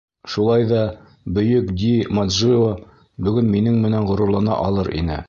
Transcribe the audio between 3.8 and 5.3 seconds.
менән ғорурлана алыр ине.